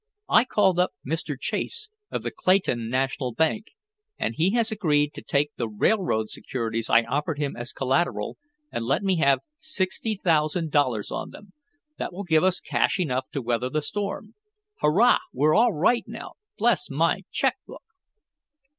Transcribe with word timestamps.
I 0.29 0.45
called 0.45 0.79
up 0.79 0.93
Mr. 1.05 1.39
Chase, 1.39 1.87
of 2.09 2.23
the 2.23 2.31
Clayton 2.31 2.89
National 2.89 3.33
Bank, 3.33 3.67
and 4.17 4.33
he 4.33 4.49
has 4.55 4.71
agreed 4.71 5.13
to 5.13 5.21
take 5.21 5.51
the 5.57 5.69
railroad 5.69 6.31
securities 6.31 6.89
I 6.89 7.03
offered 7.03 7.37
him 7.37 7.55
as 7.55 7.71
collateral, 7.71 8.39
and 8.71 8.83
let 8.83 9.03
me 9.03 9.17
have 9.17 9.41
sixty 9.57 10.15
thousand 10.15 10.71
dollars 10.71 11.11
on 11.11 11.29
them! 11.29 11.53
That 11.99 12.11
will 12.13 12.23
give 12.23 12.43
us 12.43 12.59
cash 12.59 12.99
enough 12.99 13.29
to 13.33 13.43
weather 13.43 13.69
the 13.69 13.83
storm. 13.83 14.33
Hurrah! 14.79 15.19
We're 15.33 15.53
all 15.53 15.73
right 15.73 16.05
now. 16.07 16.31
Bless 16.57 16.89
my 16.89 17.21
check 17.31 17.57
book!" 17.67 17.83